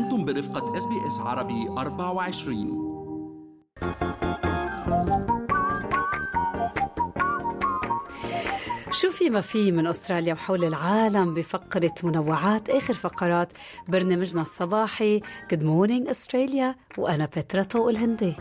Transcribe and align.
أنتم 0.00 0.24
برفقة 0.24 0.76
إس 0.76 0.84
بي 0.86 1.06
إس 1.06 1.18
عربي 1.18 1.68
24 1.68 2.90
شو 8.92 9.10
في 9.10 9.30
وما 9.30 9.40
في 9.40 9.72
من 9.72 9.86
أستراليا 9.86 10.32
وحول 10.34 10.64
العالم 10.64 11.34
بفقرة 11.34 11.94
منوعات 12.04 12.70
آخر 12.70 12.94
فقرات 12.94 13.52
برنامجنا 13.88 14.42
الصباحي 14.42 15.20
Good 15.54 15.60
Morning 15.62 16.08
استراليا 16.10 16.74
وأنا 16.98 17.24
بترا 17.24 17.62
طوق 17.62 17.88
الهندي. 17.88 18.34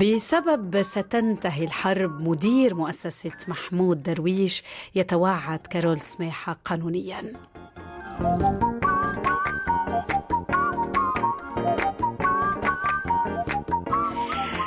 بسبب 0.00 0.82
ستنتهي 0.82 1.64
الحرب 1.64 2.20
مدير 2.20 2.74
مؤسسة 2.74 3.32
محمود 3.48 4.02
درويش 4.02 4.62
يتوعد 4.94 5.58
كارول 5.58 6.00
سميحة 6.00 6.56
قانونياً. 6.64 7.32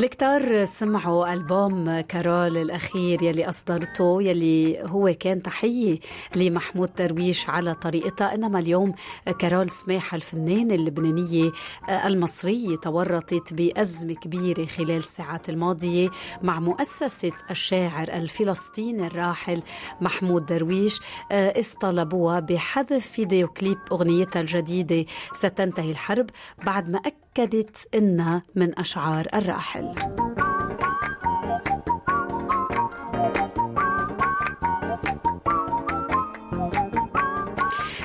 الكتار 0.00 0.64
سمعوا 0.64 1.32
ألبوم 1.32 2.00
كارول 2.00 2.56
الأخير 2.56 3.22
يلي 3.22 3.48
أصدرته 3.48 4.22
يلي 4.22 4.82
هو 4.84 5.14
كان 5.20 5.42
تحية 5.42 5.98
لمحمود 6.36 6.90
درويش 6.98 7.48
على 7.50 7.74
طريقتها. 7.74 8.34
إنما 8.34 8.58
اليوم 8.58 8.94
كارول 9.38 9.70
سماحة 9.70 10.14
الفنانة 10.16 10.74
اللبنانية 10.74 11.52
المصرية 11.88 12.76
تورطت 12.76 13.54
بأزمة 13.54 14.14
كبيرة 14.14 14.66
خلال 14.66 14.90
الساعات 14.96 15.48
الماضية 15.48 16.10
مع 16.42 16.60
مؤسسة 16.60 17.32
الشاعر 17.50 18.08
الفلسطيني 18.08 19.06
الراحل 19.06 19.62
محمود 20.00 20.46
درويش 20.46 21.00
إذ 21.32 21.74
طلبوها 21.80 22.40
بحذف 22.40 23.06
فيديو 23.06 23.48
كليب 23.48 23.78
أغنيتها 23.92 24.40
الجديدة 24.40 25.04
ستنتهي 25.34 25.90
الحرب 25.90 26.26
بعد 26.66 26.90
ما 26.90 27.00
أكدت 27.38 27.94
إنها 27.94 28.42
من 28.54 28.78
أشعار 28.78 29.26
الراحل. 29.34 29.94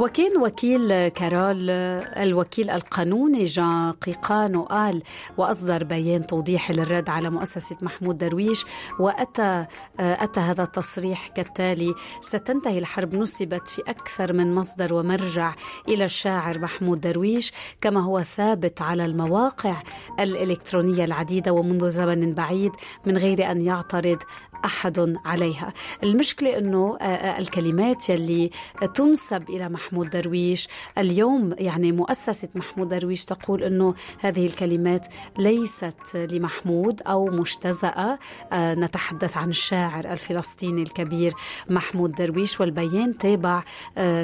وكان 0.00 0.42
وكيل 0.42 1.08
كارول 1.08 1.70
الوكيل 1.70 2.70
القانوني 2.70 3.44
جان 3.44 3.92
قيقانو 3.92 4.62
قال 4.62 5.02
وأصدر 5.36 5.84
بيان 5.84 6.26
توضيحي 6.26 6.74
للرد 6.74 7.08
على 7.08 7.30
مؤسسة 7.30 7.76
محمود 7.82 8.18
درويش 8.18 8.64
وأتى 9.00 9.66
أتى 10.00 10.40
هذا 10.40 10.62
التصريح 10.62 11.28
كالتالي 11.28 11.94
ستنتهي 12.20 12.78
الحرب 12.78 13.14
نسبت 13.14 13.68
في 13.68 13.82
أكثر 13.88 14.32
من 14.32 14.54
مصدر 14.54 14.94
ومرجع 14.94 15.54
إلى 15.88 16.04
الشاعر 16.04 16.58
محمود 16.58 17.00
درويش 17.00 17.52
كما 17.80 18.00
هو 18.00 18.22
ثابت 18.22 18.82
على 18.82 19.04
المواقع 19.04 19.82
الإلكترونية 20.20 21.04
العديدة 21.04 21.52
ومنذ 21.52 21.90
زمن 21.90 22.32
بعيد 22.32 22.72
من 23.06 23.18
غير 23.18 23.50
أن 23.50 23.60
يعترض 23.60 24.18
أحد 24.66 25.16
عليها. 25.24 25.72
المشكلة 26.02 26.58
أنه 26.58 26.96
الكلمات 27.38 28.08
يلي 28.08 28.50
تنسب 28.94 29.50
إلى 29.50 29.68
محمود 29.68 30.10
درويش 30.10 30.68
اليوم 30.98 31.54
يعني 31.58 31.92
مؤسسة 31.92 32.48
محمود 32.54 32.88
درويش 32.88 33.24
تقول 33.24 33.62
أنه 33.62 33.94
هذه 34.20 34.46
الكلمات 34.46 35.06
ليست 35.38 36.16
لمحمود 36.16 37.02
أو 37.02 37.24
مجتزأة. 37.24 38.18
نتحدث 38.54 39.36
عن 39.36 39.48
الشاعر 39.48 40.04
الفلسطيني 40.12 40.82
الكبير 40.82 41.32
محمود 41.70 42.12
درويش 42.12 42.60
والبيان 42.60 43.18
تابع 43.18 43.62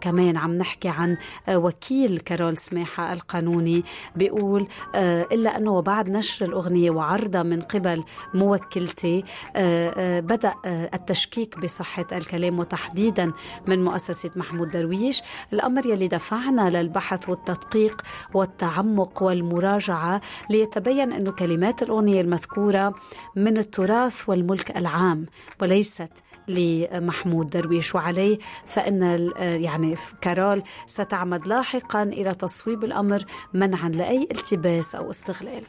كمان 0.00 0.36
عم 0.36 0.54
نحكي 0.54 0.88
عن 0.88 1.16
وكيل 1.48 2.18
كارول 2.18 2.56
سماحة 2.56 3.12
القانوني 3.12 3.84
بيقول 4.16 4.66
إلا 4.94 5.56
أنه 5.56 5.80
بعد 5.82 6.08
نشر 6.08 6.46
الأغنية 6.46 6.90
وعرضها 6.90 7.42
من 7.42 7.60
قبل 7.60 8.04
موكلتي 8.34 9.24
بدأ 10.26 10.54
التشكيك 10.66 11.58
بصحة 11.58 12.06
الكلام 12.12 12.58
وتحديدا 12.58 13.32
من 13.66 13.84
مؤسسة 13.84 14.30
محمود 14.36 14.70
درويش. 14.70 15.22
الأمر 15.52 15.86
يلي 15.86 16.08
دفعنا 16.08 16.70
للبحث 16.70 17.28
والتدقيق 17.28 18.02
والتعمق 18.34 19.22
والمراجعة 19.22 20.20
ليتبين 20.50 21.12
أن 21.12 21.30
كلمات 21.30 21.82
الأغنية 21.82 22.20
المذكورة 22.20 22.94
من 23.36 23.58
التراث 23.58 24.28
والملك 24.28 24.76
العام 24.76 25.26
وليست 25.60 26.12
لمحمود 26.48 27.50
درويش. 27.50 27.94
وعليه 27.94 28.38
فإن 28.66 29.30
يعني 29.38 29.96
كارول 30.20 30.62
ستعمد 30.86 31.46
لاحقا 31.46 32.02
إلى 32.02 32.34
تصويب 32.34 32.84
الأمر 32.84 33.24
منعا 33.54 33.88
لأي 33.88 34.28
التباس 34.30 34.94
أو 34.94 35.10
استغلال. 35.10 35.62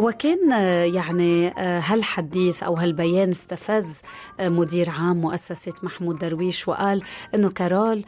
وكان 0.00 0.50
يعني 0.94 1.50
هالحديث 1.58 2.62
أو 2.62 2.74
هالبيان 2.74 3.28
استفز 3.28 4.02
مدير 4.40 4.90
عام 4.90 5.16
مؤسسة 5.16 5.72
محمود 5.82 6.18
درويش 6.18 6.68
وقال 6.68 7.02
إنه 7.34 7.50
كارول 7.50 8.04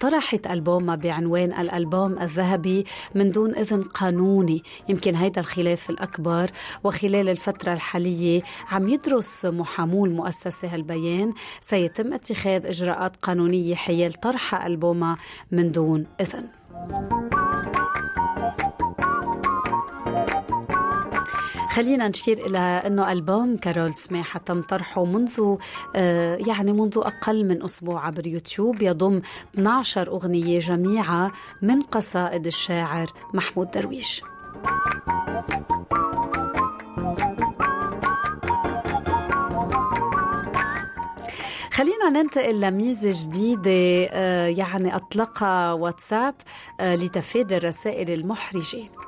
طرحت 0.00 0.46
ألبومها 0.46 0.96
بعنوان 0.96 1.52
الألبوم 1.52 2.18
الذهبي 2.18 2.84
من 3.14 3.30
دون 3.30 3.54
إذن 3.54 3.82
قانوني. 3.82 4.62
يمكن 4.88 5.14
هيدا 5.14 5.40
الخلاف 5.40 5.90
الأكبر. 5.90 6.50
وخلال 6.84 7.28
الفترة 7.28 7.72
الحالية 7.72 8.42
عم 8.70 8.88
يدرس 8.88 9.46
محامو 9.46 10.06
المؤسسه 10.06 10.74
هالبيان 10.74 11.32
سيتم 11.60 12.12
اتخاذ 12.12 12.66
إجراءات 12.66 13.16
قانونية 13.16 13.74
حيال 13.74 14.12
طرح 14.12 14.64
ألبومها 14.64 15.16
من 15.52 15.72
دون 15.72 16.06
إذن. 16.20 16.44
خلينا 21.76 22.08
نشير 22.08 22.46
إلى 22.46 22.58
أنه 22.58 23.12
ألبوم 23.12 23.56
كارول 23.56 23.94
سماحة 23.94 24.40
تم 24.40 24.62
طرحه 24.62 25.04
منذ 25.04 25.56
يعني 26.48 26.72
منذ 26.72 26.98
أقل 26.98 27.44
من 27.44 27.62
أسبوع 27.62 28.06
عبر 28.06 28.26
يوتيوب. 28.26 28.82
يضم 28.82 29.20
12 29.54 30.08
أغنية 30.08 30.58
جميعها 30.58 31.32
من 31.62 31.82
قصائد 31.82 32.46
الشاعر 32.46 33.06
محمود 33.34 33.70
درويش. 33.70 34.22
خلينا 41.72 42.10
ننتقل 42.10 42.60
لميزة 42.60 43.12
جديدة 43.24 43.70
يعني 44.48 44.96
أطلقها 44.96 45.72
واتساب 45.72 46.34
لتفادي 46.80 47.56
الرسائل 47.56 48.10
المحرجة. 48.10 49.05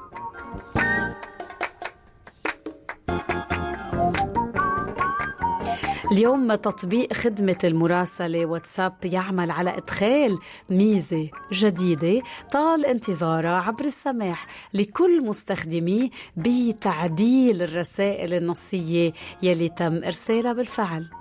اليوم 6.13 6.55
تطبيق 6.55 7.13
خدمة 7.13 7.59
المراسلة 7.65 8.47
واتساب 8.47 8.95
يعمل 9.05 9.51
على 9.51 9.77
إدخال 9.77 10.39
ميزة 10.71 11.31
جديدة 11.53 12.23
طال 12.53 12.87
انتظارها 12.87 13.51
عبر 13.51 13.85
السماح 13.85 14.47
لكل 14.75 15.25
مستخدميه 15.25 16.11
بتعديل 16.37 17.63
الرسائل 17.63 18.35
النصية 18.35 19.13
يلي 19.43 19.69
تم 19.69 20.05
إرسالها 20.05 20.53
بالفعل. 20.53 21.18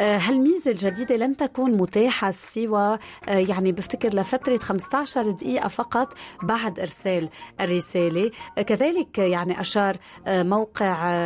هالميزة 0.00 0.70
الجديدة 0.70 1.16
لن 1.16 1.36
تكون 1.36 1.70
متاحة 1.72 2.30
سوى 2.30 2.98
يعني 3.28 3.72
بفتكر 3.72 4.08
لفترة 4.08 4.56
15 4.58 5.30
دقيقة 5.30 5.68
فقط 5.68 6.14
بعد 6.42 6.80
إرسال 6.80 7.28
الرسالة 7.60 8.30
كذلك 8.66 9.18
يعني 9.18 9.60
أشار 9.60 9.96
موقع 10.28 11.18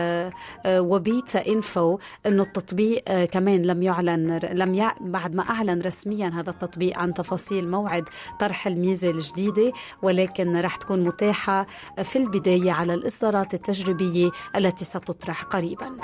وبيتا 0.66 1.46
إنفو 1.46 1.98
أنه 2.26 2.42
التطبيق 2.42 3.24
كمان 3.24 3.62
لم 3.62 3.82
يعلن 3.82 4.38
لم 4.52 4.74
ي... 4.74 4.90
بعد 5.00 5.36
ما 5.36 5.42
أعلن 5.42 5.82
رسميا 5.82 6.28
هذا 6.28 6.50
التطبيق 6.50 6.98
عن 6.98 7.14
تفاصيل 7.14 7.70
موعد 7.70 8.04
طرح 8.40 8.66
الميزة 8.66 9.10
الجديدة 9.10 9.72
ولكن 10.02 10.56
رح 10.56 10.76
تكون 10.76 11.04
متاحة 11.04 11.66
في 12.02 12.16
البداية 12.16 12.72
على 12.72 12.94
الإصدارات 12.94 13.54
التجريبية 13.54 14.30
التي 14.56 14.84
ستطرح 14.84 15.42
قريباً. 15.42 15.96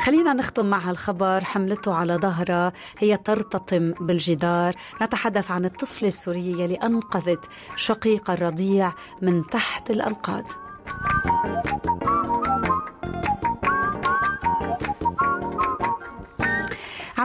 خلينا 0.00 0.32
نختم 0.32 0.66
مع 0.66 0.78
هالخبر. 0.78 1.44
حملته 1.44 1.94
على 1.94 2.14
ظهرها 2.14 2.72
هي 2.98 3.16
ترتطم 3.16 3.92
بالجدار. 3.92 4.74
نتحدث 5.02 5.50
عن 5.50 5.64
الطفلة 5.64 6.08
السورية 6.08 6.62
يلي 6.62 6.74
أنقذت 6.74 7.44
شقيق 7.76 8.30
الرضيع 8.30 8.92
من 9.22 9.46
تحت 9.46 9.90
الأنقاض. 9.90 10.44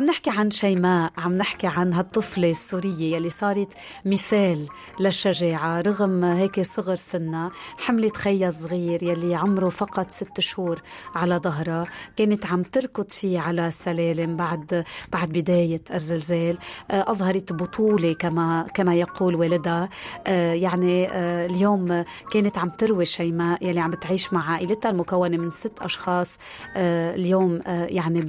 عم 0.02 0.08
نحكي 0.08 0.30
عن 0.30 0.52
شيماء 0.52 1.12
عم 1.18 1.38
نحكي 1.38 1.68
عن 1.68 1.94
هالطفلة 1.94 2.50
السورية 2.50 3.16
يلي 3.16 3.30
صارت 3.30 3.74
مثال 4.06 4.68
للشجاعة 5.00 5.82
رغم 5.82 6.24
هيك 6.24 6.62
صغر 6.62 6.96
سنها. 6.96 7.52
حملت 7.78 8.18
خيها 8.18 8.50
صغير 8.50 9.04
يلي 9.04 9.36
عمره 9.36 9.70
فقط 9.70 10.10
ست 10.10 10.40
شهور 10.40 10.82
على 11.16 11.38
ظهرها. 11.38 11.86
كانت 12.16 12.46
عم 12.46 12.64
تركض 12.64 13.10
فيه 13.10 13.40
على 13.40 13.68
السلالم 13.68 14.36
بعد 14.36 14.86
بعد 15.14 15.30
بداية 15.30 15.82
الزلزال. 15.94 16.58
آه، 16.92 17.12
أظهرت 17.12 17.54
بطولة 17.54 18.14
كما 18.14 18.66
كما 18.74 18.96
يقول 18.96 19.36
والدها. 19.36 19.90
آه، 20.28 20.54
يعني 20.54 21.08
آه، 21.12 21.46
اليوم 21.46 22.04
كانت 22.32 22.58
عم 22.58 22.70
تروي 22.70 23.06
شيماء 23.06 23.68
يلي 23.68 23.80
عم 23.80 23.92
تعيش 23.92 24.34
مع 24.34 24.52
عائلتها 24.52 24.90
المكونة 24.90 25.38
من 25.38 25.50
ست 25.50 25.80
أشخاص. 25.82 26.38
اليوم 26.76 27.62
يعني 27.68 28.22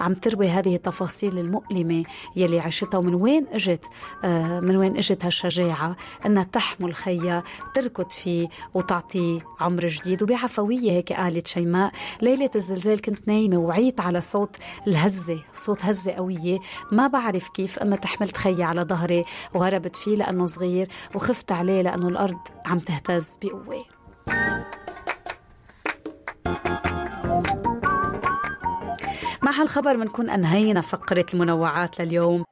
عم 0.00 0.14
تروي 0.14 0.59
هذه 0.60 0.74
التفاصيل 0.74 1.38
المؤلمة 1.38 2.04
يلي 2.36 2.60
عشتها 2.60 2.98
ومن 2.98 3.14
وين 3.14 3.46
إجت 3.52 3.84
من 4.62 4.76
وين 4.76 4.96
اجت 4.96 5.24
هالشجاعة 5.24 5.96
أنها 6.26 6.42
تحمل 6.42 6.94
خيها 6.94 7.42
تركض 7.74 8.10
فيه 8.10 8.48
وتعطيه 8.74 9.38
عمر 9.60 9.86
جديد. 9.86 10.22
وبعفوية 10.22 10.92
هيك 10.92 11.12
قالت 11.12 11.46
شيماء 11.46 11.92
ليلة 12.22 12.50
الزلزال 12.54 13.00
كنت 13.00 13.28
نايمة 13.28 13.56
وعيت 13.56 14.00
على 14.00 14.20
صوت 14.20 14.56
الهزة 14.86 15.42
صوت 15.56 15.84
هزة 15.84 16.12
قوية. 16.12 16.58
ما 16.92 17.06
بعرف 17.06 17.48
كيف 17.48 17.78
أما 17.78 17.96
تحملت 17.96 18.36
خيي 18.36 18.62
على 18.62 18.82
ظهري 18.82 19.24
وهربت 19.54 19.96
فيه 19.96 20.16
لأنه 20.16 20.46
صغير 20.46 20.88
وخفت 21.14 21.52
عليه 21.52 21.82
لأنه 21.82 22.08
الأرض 22.08 22.38
عم 22.66 22.78
تهتز 22.78 23.38
بقوة. 23.42 23.84
هالخبر 29.50 29.96
بنكون 29.96 30.30
أنهينا 30.30 30.80
فقرة 30.80 31.26
المنوعات 31.34 32.00
لليوم 32.00 32.44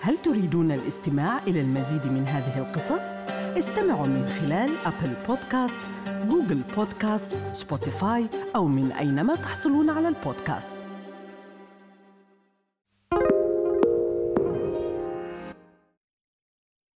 هل 0.00 0.18
تريدون 0.18 0.72
الاستماع 0.72 1.38
إلى 1.38 1.60
المزيد 1.60 2.06
من 2.06 2.26
هذه 2.26 2.58
القصص؟ 2.58 3.16
استمعوا 3.58 4.06
من 4.06 4.28
خلال 4.28 4.70
Apple 4.86 5.14
Podcasts، 5.28 5.88
Google 6.28 6.62
Podcasts، 6.76 7.36
سبوتيفاي 7.52 8.26
أو 8.56 8.68
من 8.68 8.92
أينما 8.92 9.34
تحصلون 9.34 9.90
على 9.90 10.08
البودكاست 10.08 10.89